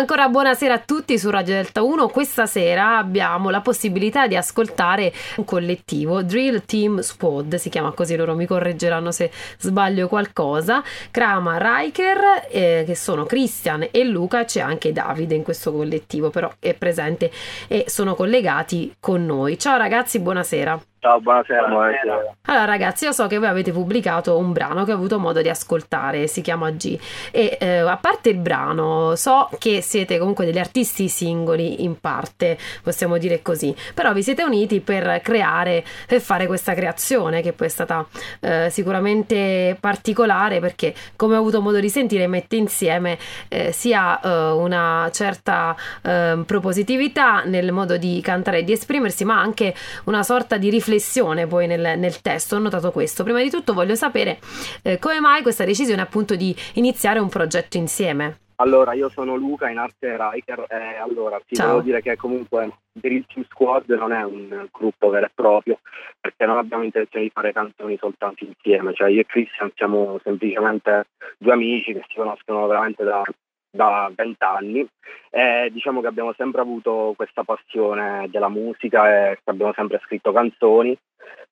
Ancora 0.00 0.30
buonasera 0.30 0.72
a 0.72 0.78
tutti 0.78 1.18
su 1.18 1.28
Radio 1.28 1.52
Delta 1.52 1.82
1. 1.82 2.08
Questa 2.08 2.46
sera 2.46 2.96
abbiamo 2.96 3.50
la 3.50 3.60
possibilità 3.60 4.26
di 4.26 4.34
ascoltare 4.34 5.12
un 5.36 5.44
collettivo, 5.44 6.22
Drill 6.22 6.62
Team 6.64 7.00
Squad, 7.00 7.56
si 7.56 7.68
chiama 7.68 7.92
così, 7.92 8.16
loro 8.16 8.34
mi 8.34 8.46
correggeranno 8.46 9.12
se 9.12 9.30
sbaglio 9.58 10.08
qualcosa. 10.08 10.82
Krama 11.10 11.58
Riker, 11.60 12.46
eh, 12.50 12.84
che 12.86 12.94
sono 12.94 13.26
Christian 13.26 13.88
e 13.90 14.04
Luca, 14.04 14.46
c'è 14.46 14.62
anche 14.62 14.90
Davide 14.90 15.34
in 15.34 15.42
questo 15.42 15.70
collettivo, 15.70 16.30
però 16.30 16.50
è 16.58 16.72
presente 16.72 17.30
e 17.68 17.84
sono 17.86 18.14
collegati 18.14 18.94
con 18.98 19.26
noi. 19.26 19.58
Ciao 19.58 19.76
ragazzi, 19.76 20.18
buonasera. 20.18 20.89
Ciao, 21.00 21.18
buonasera. 21.18 21.66
buonasera. 21.66 22.34
Allora 22.44 22.64
ragazzi, 22.66 23.06
io 23.06 23.12
so 23.12 23.26
che 23.26 23.38
voi 23.38 23.48
avete 23.48 23.72
pubblicato 23.72 24.36
un 24.36 24.52
brano 24.52 24.84
che 24.84 24.92
ho 24.92 24.96
avuto 24.96 25.18
modo 25.18 25.40
di 25.40 25.48
ascoltare, 25.48 26.26
si 26.26 26.42
chiama 26.42 26.70
G. 26.72 26.98
E 27.30 27.56
eh, 27.58 27.78
a 27.78 27.96
parte 27.96 28.28
il 28.28 28.36
brano, 28.36 29.16
so 29.16 29.48
che 29.58 29.80
siete 29.80 30.18
comunque 30.18 30.44
degli 30.44 30.58
artisti 30.58 31.08
singoli 31.08 31.84
in 31.84 31.98
parte, 32.00 32.58
possiamo 32.82 33.16
dire 33.16 33.40
così, 33.40 33.74
però 33.94 34.12
vi 34.12 34.22
siete 34.22 34.42
uniti 34.42 34.80
per 34.80 35.22
creare, 35.22 35.82
per 36.06 36.20
fare 36.20 36.46
questa 36.46 36.74
creazione 36.74 37.40
che 37.40 37.54
poi 37.54 37.68
è 37.68 37.70
stata 37.70 38.06
eh, 38.40 38.68
sicuramente 38.68 39.78
particolare 39.80 40.60
perché 40.60 40.92
come 41.16 41.36
ho 41.36 41.38
avuto 41.38 41.62
modo 41.62 41.80
di 41.80 41.88
sentire 41.88 42.26
mette 42.26 42.56
insieme 42.56 43.16
eh, 43.48 43.72
sia 43.72 44.20
eh, 44.20 44.50
una 44.50 45.08
certa 45.14 45.74
ehm, 46.02 46.44
propositività 46.44 47.42
nel 47.44 47.72
modo 47.72 47.96
di 47.96 48.20
cantare 48.20 48.58
e 48.58 48.64
di 48.64 48.72
esprimersi, 48.72 49.24
ma 49.24 49.40
anche 49.40 49.74
una 50.04 50.22
sorta 50.22 50.58
di 50.58 50.68
riflessione 50.68 50.88
riflessione 50.90 51.46
poi 51.46 51.66
nel, 51.66 51.98
nel, 51.98 52.20
testo, 52.20 52.56
ho 52.56 52.58
notato 52.58 52.90
questo. 52.90 53.22
Prima 53.22 53.40
di 53.40 53.50
tutto 53.50 53.72
voglio 53.72 53.94
sapere 53.94 54.38
eh, 54.82 54.98
come 54.98 55.20
mai 55.20 55.42
questa 55.42 55.64
decisione 55.64 56.02
appunto 56.02 56.34
di 56.34 56.54
iniziare 56.74 57.20
un 57.20 57.28
progetto 57.28 57.76
insieme. 57.76 58.38
Allora, 58.56 58.92
io 58.92 59.08
sono 59.08 59.36
Luca 59.36 59.70
in 59.70 59.78
arte 59.78 60.18
Riker 60.18 60.66
e 60.68 60.96
allora 60.96 61.40
ti 61.46 61.56
devo 61.56 61.80
dire 61.80 62.02
che 62.02 62.16
comunque 62.16 62.70
Drill 62.92 63.24
Team 63.32 63.46
Squad 63.48 63.88
non 63.88 64.12
è 64.12 64.22
un 64.22 64.68
gruppo 64.70 65.08
vero 65.08 65.24
e 65.24 65.30
proprio 65.34 65.78
perché 66.20 66.44
non 66.44 66.58
abbiamo 66.58 66.82
intenzione 66.82 67.24
di 67.24 67.30
fare 67.32 67.52
canzoni 67.52 67.96
soltanto 67.98 68.44
insieme, 68.44 68.92
cioè 68.92 69.08
io 69.08 69.20
e 69.20 69.24
Christian 69.24 69.72
siamo 69.74 70.20
semplicemente 70.22 71.06
due 71.38 71.52
amici 71.54 71.94
che 71.94 72.04
si 72.06 72.16
conoscono 72.16 72.66
veramente 72.66 73.02
da 73.02 73.22
da 73.70 74.10
vent'anni 74.14 74.86
e 75.30 75.68
diciamo 75.70 76.00
che 76.00 76.08
abbiamo 76.08 76.32
sempre 76.36 76.60
avuto 76.60 77.14
questa 77.16 77.44
passione 77.44 78.26
della 78.28 78.48
musica 78.48 79.30
e 79.30 79.38
abbiamo 79.44 79.72
sempre 79.72 80.00
scritto 80.04 80.32
canzoni. 80.32 80.96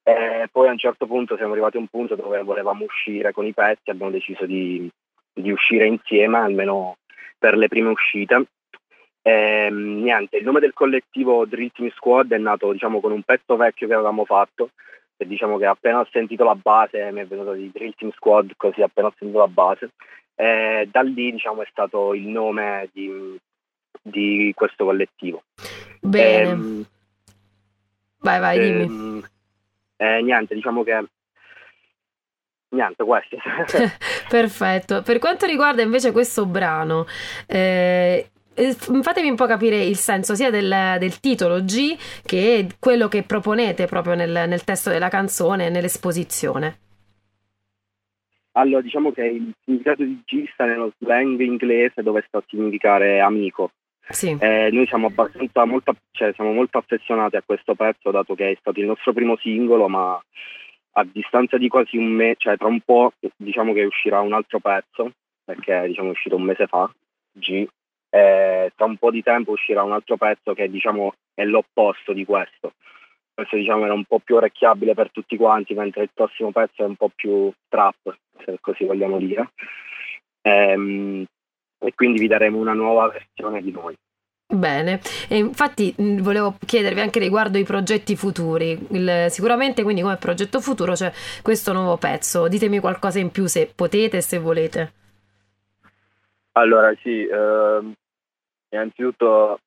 E 0.02 0.48
poi 0.50 0.68
a 0.68 0.72
un 0.72 0.78
certo 0.78 1.06
punto 1.06 1.36
siamo 1.36 1.52
arrivati 1.52 1.76
a 1.76 1.80
un 1.80 1.86
punto 1.86 2.14
dove 2.14 2.42
volevamo 2.42 2.84
uscire 2.84 3.32
con 3.32 3.46
i 3.46 3.52
pezzi 3.52 3.90
abbiamo 3.90 4.10
deciso 4.10 4.46
di, 4.46 4.90
di, 5.32 5.50
uscire 5.50 5.86
insieme 5.86 6.38
almeno 6.38 6.96
per 7.38 7.56
le 7.56 7.68
prime 7.68 7.90
uscite. 7.90 8.46
E, 9.20 9.68
niente, 9.70 10.38
il 10.38 10.44
nome 10.44 10.60
del 10.60 10.72
collettivo 10.72 11.44
Drill 11.44 11.70
Team 11.72 11.90
Squad 11.90 12.32
è 12.32 12.38
nato 12.38 12.72
diciamo 12.72 13.00
con 13.00 13.12
un 13.12 13.22
pezzo 13.22 13.56
vecchio 13.56 13.86
che 13.86 13.94
avevamo 13.94 14.24
fatto 14.24 14.70
e 15.18 15.26
diciamo 15.26 15.58
che 15.58 15.66
appena 15.66 16.00
ho 16.00 16.08
sentito 16.10 16.44
la 16.44 16.54
base 16.54 17.10
mi 17.10 17.20
è 17.20 17.26
venuto 17.26 17.52
di 17.52 17.70
Drill 17.72 17.92
Team 17.96 18.12
Squad 18.12 18.52
così 18.56 18.80
appena 18.82 19.08
ho 19.08 19.14
sentito 19.18 19.40
la 19.40 19.48
base 19.48 19.90
e 20.40 20.88
da 20.88 21.00
lì 21.00 21.32
diciamo, 21.32 21.62
è 21.62 21.68
stato 21.68 22.14
il 22.14 22.28
nome 22.28 22.88
di, 22.92 23.36
di 24.00 24.52
questo 24.54 24.84
collettivo. 24.84 25.42
Bene. 26.00 26.50
Ehm, 26.50 26.86
vai, 28.18 28.38
vai, 28.38 28.58
ehm, 28.58 28.86
dimmi. 28.86 29.24
Eh, 29.96 30.22
niente, 30.22 30.54
diciamo 30.54 30.84
che 30.84 31.04
niente, 32.68 33.02
questo. 33.02 33.36
Perfetto. 34.30 35.02
Per 35.02 35.18
quanto 35.18 35.44
riguarda 35.44 35.82
invece 35.82 36.12
questo 36.12 36.46
brano, 36.46 37.04
eh, 37.48 38.30
fatemi 39.02 39.28
un 39.28 39.36
po' 39.36 39.46
capire 39.46 39.82
il 39.82 39.96
senso 39.96 40.34
sia 40.34 40.50
del, 40.50 40.96
del, 40.98 41.20
titolo 41.20 41.62
G 41.62 41.96
che 42.24 42.66
quello 42.78 43.08
che 43.08 43.22
proponete 43.22 43.86
proprio 43.86 44.14
nel, 44.14 44.48
nel 44.48 44.64
testo 44.64 44.90
della 44.90 45.08
canzone, 45.08 45.70
nell'esposizione. 45.70 46.78
Allora, 48.52 48.80
diciamo 48.80 49.12
che 49.12 49.24
il 49.24 49.52
significato 49.64 50.02
di 50.02 50.20
G 50.24 50.48
sta 50.52 50.64
nello 50.64 50.92
slang 50.98 51.38
inglese 51.40 52.02
dove 52.02 52.24
sta 52.26 52.38
a 52.38 52.44
significare 52.48 53.20
amico. 53.20 53.70
Sì. 54.08 54.36
Eh, 54.40 54.70
noi 54.72 54.86
siamo 54.86 55.08
abbastanza 55.08 55.64
molto, 55.64 55.94
cioè, 56.10 56.32
siamo 56.32 56.52
molto 56.52 56.78
affezionati 56.78 57.36
a 57.36 57.42
questo 57.44 57.74
pezzo 57.74 58.10
dato 58.10 58.34
che 58.34 58.50
è 58.50 58.56
stato 58.58 58.80
il 58.80 58.86
nostro 58.86 59.12
primo 59.12 59.36
singolo, 59.36 59.86
ma 59.88 60.20
a 60.92 61.04
distanza 61.04 61.58
di 61.58 61.68
quasi 61.68 61.96
un 61.96 62.08
mese, 62.08 62.36
cioè 62.38 62.56
tra 62.56 62.66
un 62.66 62.80
po' 62.80 63.12
diciamo 63.36 63.72
che 63.72 63.84
uscirà 63.84 64.20
un 64.20 64.32
altro 64.32 64.58
pezzo, 64.58 65.12
perché 65.44 65.84
diciamo 65.86 66.08
è 66.08 66.12
uscito 66.12 66.36
un 66.36 66.42
mese 66.42 66.66
fa, 66.66 66.90
G, 67.32 67.64
e 68.10 68.72
tra 68.74 68.86
un 68.86 68.96
po' 68.96 69.10
di 69.10 69.22
tempo 69.22 69.52
uscirà 69.52 69.82
un 69.82 69.92
altro 69.92 70.16
pezzo 70.16 70.54
che 70.54 70.70
diciamo 70.70 71.12
è 71.34 71.44
l'opposto 71.44 72.12
di 72.12 72.24
questo 72.24 72.72
questo 73.38 73.56
diciamo 73.56 73.84
era 73.84 73.94
un 73.94 74.04
po' 74.04 74.18
più 74.18 74.34
orecchiabile 74.34 74.94
per 74.94 75.12
tutti 75.12 75.36
quanti, 75.36 75.72
mentre 75.72 76.02
il 76.02 76.10
prossimo 76.12 76.50
pezzo 76.50 76.82
è 76.82 76.86
un 76.86 76.96
po' 76.96 77.08
più 77.14 77.52
trap, 77.68 78.16
se 78.44 78.58
così 78.60 78.84
vogliamo 78.84 79.18
dire. 79.18 79.52
Ehm, 80.42 81.24
e 81.78 81.94
quindi 81.94 82.18
vi 82.18 82.26
daremo 82.26 82.58
una 82.58 82.72
nuova 82.72 83.08
versione 83.08 83.62
di 83.62 83.70
noi. 83.70 83.94
Bene, 84.52 85.00
e 85.28 85.36
infatti 85.36 85.94
volevo 85.96 86.56
chiedervi 86.66 86.98
anche 86.98 87.20
riguardo 87.20 87.58
i 87.58 87.64
progetti 87.64 88.16
futuri. 88.16 88.76
Il, 88.90 89.26
sicuramente 89.28 89.84
quindi 89.84 90.02
come 90.02 90.16
progetto 90.16 90.60
futuro 90.60 90.94
c'è 90.94 91.12
questo 91.40 91.72
nuovo 91.72 91.96
pezzo. 91.96 92.48
Ditemi 92.48 92.80
qualcosa 92.80 93.20
in 93.20 93.30
più 93.30 93.46
se 93.46 93.70
potete 93.72 94.16
e 94.16 94.20
se 94.20 94.38
volete. 94.38 94.92
Allora 96.52 96.92
sì, 97.02 97.24
eh, 97.24 97.80
innanzitutto 98.70 99.60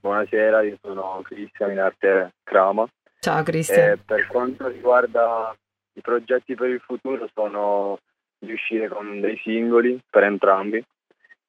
buonasera, 0.00 0.62
io 0.62 0.78
sono 0.80 1.20
Cristian 1.22 1.72
in 1.72 1.78
arte 1.78 2.32
Crama 2.42 2.88
Ciao 3.20 3.42
Cristian. 3.42 3.90
Eh, 3.90 3.96
per 3.98 4.26
quanto 4.28 4.66
riguarda 4.68 5.54
i 5.92 6.00
progetti 6.00 6.54
per 6.54 6.70
il 6.70 6.80
futuro 6.80 7.28
sono 7.34 7.98
di 8.38 8.50
uscire 8.50 8.88
con 8.88 9.20
dei 9.20 9.36
singoli 9.44 10.00
per 10.08 10.22
entrambi 10.22 10.82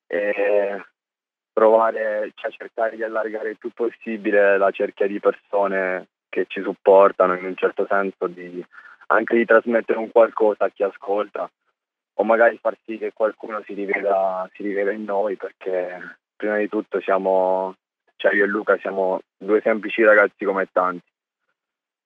e 0.05 0.83
provare, 1.53 2.31
cioè 2.35 2.51
cercare 2.51 2.97
di 2.97 3.03
allargare 3.03 3.51
il 3.51 3.57
più 3.57 3.71
possibile 3.71 4.57
la 4.57 4.69
cerchia 4.71 5.07
di 5.07 5.21
persone 5.21 6.07
che 6.27 6.45
ci 6.49 6.61
supportano 6.61 7.35
in 7.35 7.45
un 7.45 7.55
certo 7.55 7.85
senso, 7.87 8.27
di, 8.27 8.61
anche 9.07 9.37
di 9.37 9.45
trasmettere 9.45 9.97
un 9.97 10.11
qualcosa 10.11 10.65
a 10.65 10.69
chi 10.69 10.83
ascolta 10.83 11.49
o 12.15 12.23
magari 12.25 12.57
far 12.57 12.75
sì 12.83 12.97
che 12.97 13.13
qualcuno 13.13 13.61
si 13.65 13.73
riveda, 13.73 14.49
si 14.53 14.63
riveda 14.63 14.91
in 14.91 15.05
noi 15.05 15.37
perché 15.37 16.17
prima 16.41 16.57
di 16.57 16.67
tutto 16.67 16.99
siamo, 17.01 17.75
cioè 18.15 18.33
io 18.33 18.45
e 18.45 18.47
Luca 18.47 18.75
siamo 18.79 19.21
due 19.37 19.61
semplici 19.61 20.03
ragazzi 20.03 20.43
come 20.43 20.67
tanti 20.71 21.05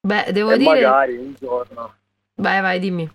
Beh, 0.01 0.33
devo 0.33 0.51
e 0.51 0.57
dire... 0.57 0.81
magari 0.81 1.15
un 1.15 1.33
giorno... 1.39 1.95
Vai, 2.35 2.61
vai, 2.61 2.79
dimmi. 2.79 3.09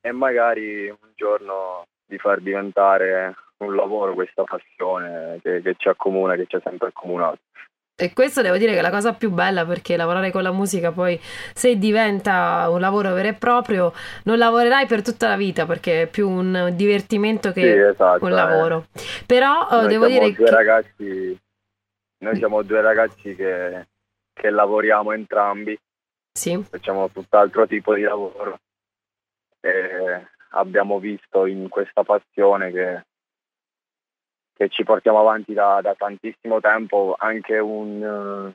E 0.00 0.10
magari 0.10 0.88
un 0.88 1.10
giorno 1.14 1.86
di 2.06 2.16
far 2.16 2.40
diventare 2.40 3.36
un 3.58 3.76
lavoro 3.76 4.14
questa 4.14 4.42
passione 4.42 5.38
che, 5.42 5.60
che 5.60 5.74
ci 5.76 5.88
accomuna, 5.88 6.34
che 6.34 6.46
ci 6.46 6.56
ha 6.56 6.60
sempre 6.64 6.88
accomunato. 6.88 7.38
E 8.04 8.12
questo 8.12 8.42
devo 8.42 8.56
dire 8.56 8.72
che 8.72 8.78
è 8.78 8.82
la 8.82 8.90
cosa 8.90 9.12
più 9.12 9.30
bella 9.30 9.64
perché 9.64 9.96
lavorare 9.96 10.30
con 10.30 10.42
la 10.42 10.52
musica 10.52 10.92
poi 10.92 11.18
se 11.54 11.76
diventa 11.76 12.68
un 12.68 12.80
lavoro 12.80 13.12
vero 13.14 13.28
e 13.28 13.34
proprio 13.34 13.92
non 14.24 14.38
lavorerai 14.38 14.86
per 14.86 15.02
tutta 15.02 15.28
la 15.28 15.36
vita 15.36 15.66
perché 15.66 16.02
è 16.02 16.06
più 16.06 16.28
un 16.28 16.72
divertimento 16.74 17.52
che 17.52 17.60
sì, 17.60 17.78
esatto, 17.78 18.24
un 18.24 18.32
lavoro. 18.32 18.86
Eh. 18.92 19.00
Però 19.26 19.68
noi 19.70 19.88
devo 19.88 20.06
dire 20.06 20.32
due 20.32 20.44
che... 20.44 20.50
Ragazzi, 20.50 21.38
noi 22.18 22.36
siamo 22.36 22.62
due 22.62 22.80
ragazzi 22.80 23.34
che, 23.34 23.86
che 24.32 24.50
lavoriamo 24.50 25.12
entrambi 25.12 25.78
sì. 26.32 26.62
facciamo 26.68 27.10
tutt'altro 27.10 27.66
tipo 27.66 27.94
di 27.94 28.02
lavoro 28.02 28.58
e 29.60 30.26
abbiamo 30.50 30.98
visto 30.98 31.46
in 31.46 31.68
questa 31.68 32.02
passione 32.02 32.72
che, 32.72 33.04
che 34.62 34.68
ci 34.68 34.84
portiamo 34.84 35.18
avanti 35.18 35.52
da, 35.52 35.80
da 35.82 35.94
tantissimo 35.96 36.60
tempo 36.60 37.16
anche 37.18 37.58
un, 37.58 38.52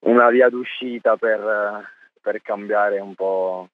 una 0.00 0.30
via 0.30 0.48
d'uscita 0.48 1.16
per, 1.16 1.86
per 2.20 2.40
cambiare 2.40 2.98
un 2.98 3.14
po' 3.14 3.68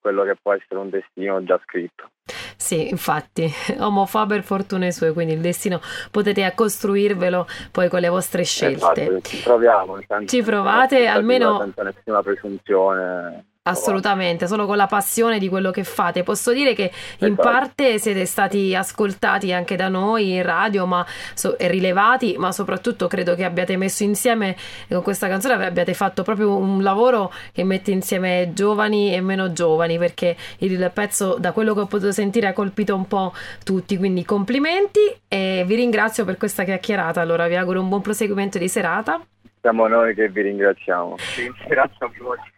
quello 0.00 0.22
che 0.22 0.36
può 0.40 0.52
essere 0.52 0.78
un 0.78 0.88
destino 0.88 1.42
già 1.42 1.60
scritto. 1.64 2.10
Sì, 2.56 2.88
infatti, 2.88 3.50
Homo 3.78 4.06
faber 4.06 4.44
fortune 4.44 4.92
sue, 4.92 5.12
quindi 5.12 5.32
il 5.32 5.40
destino 5.40 5.80
potete 6.12 6.50
costruirvelo 6.54 7.46
poi 7.72 7.88
con 7.88 8.00
le 8.00 8.08
vostre 8.08 8.44
scelte. 8.44 9.02
Esatto, 9.02 9.20
ci 9.22 9.42
proviamo. 9.42 9.98
Ci 10.26 10.42
provate 10.42 11.06
almeno... 11.06 11.58
Senza 11.58 11.82
nessuna 11.82 12.22
presunzione. 12.22 13.46
Assolutamente, 13.68 14.46
solo 14.46 14.64
con 14.64 14.76
la 14.76 14.86
passione 14.86 15.38
di 15.38 15.48
quello 15.48 15.72
che 15.72 15.82
fate. 15.82 16.22
Posso 16.22 16.52
dire 16.52 16.72
che 16.72 16.92
in 17.18 17.32
esatto. 17.32 17.42
parte 17.42 17.98
siete 17.98 18.24
stati 18.24 18.74
ascoltati 18.74 19.52
anche 19.52 19.74
da 19.74 19.88
noi 19.88 20.34
in 20.34 20.42
radio 20.42 20.86
ma, 20.86 21.04
so, 21.34 21.56
rilevati, 21.58 22.36
ma 22.38 22.52
soprattutto 22.52 23.08
credo 23.08 23.34
che 23.34 23.44
abbiate 23.44 23.76
messo 23.76 24.04
insieme 24.04 24.56
con 24.88 25.02
questa 25.02 25.26
canzone, 25.26 25.54
abbiate 25.64 25.94
fatto 25.94 26.22
proprio 26.22 26.56
un 26.56 26.82
lavoro 26.82 27.32
che 27.52 27.64
mette 27.64 27.90
insieme 27.90 28.52
giovani 28.52 29.12
e 29.12 29.20
meno 29.20 29.52
giovani, 29.52 29.98
perché 29.98 30.36
il 30.58 30.90
pezzo, 30.94 31.36
da 31.38 31.50
quello 31.50 31.74
che 31.74 31.80
ho 31.80 31.86
potuto 31.86 32.12
sentire, 32.12 32.46
ha 32.46 32.52
colpito 32.52 32.94
un 32.94 33.08
po' 33.08 33.32
tutti. 33.64 33.96
Quindi 33.96 34.24
complimenti 34.24 35.00
e 35.26 35.64
vi 35.66 35.74
ringrazio 35.74 36.24
per 36.24 36.36
questa 36.36 36.62
chiacchierata. 36.62 37.20
Allora 37.20 37.48
vi 37.48 37.56
auguro 37.56 37.80
un 37.80 37.88
buon 37.88 38.02
proseguimento 38.02 38.58
di 38.58 38.68
serata 38.68 39.20
siamo 39.66 39.88
noi 39.88 40.14
che 40.14 40.28
vi 40.28 40.42
ringraziamo. 40.42 41.16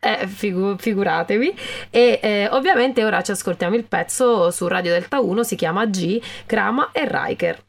Eh, 0.01 0.27
figu- 0.27 0.79
figuratevi. 0.79 1.55
E 1.89 2.21
eh, 2.23 2.49
ovviamente 2.51 3.03
ora 3.03 3.23
ci 3.23 3.31
ascoltiamo 3.31 3.75
il 3.77 3.85
pezzo 3.85 4.51
su 4.51 4.69
Radio 4.69 4.91
Delta 4.91 5.19
1, 5.19 5.43
si 5.43 5.57
chiama 5.57 5.87
G, 5.87 6.21
Crama 6.45 6.91
e 6.93 7.09
Riker. 7.11 7.68